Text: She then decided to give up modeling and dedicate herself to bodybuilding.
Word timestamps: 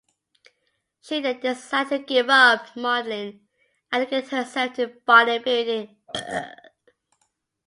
She 0.99 1.21
then 1.21 1.41
decided 1.41 1.99
to 2.07 2.13
give 2.13 2.27
up 2.27 2.75
modeling 2.75 3.47
and 3.91 4.09
dedicate 4.09 4.31
herself 4.31 4.73
to 4.73 4.87
bodybuilding. 5.07 5.95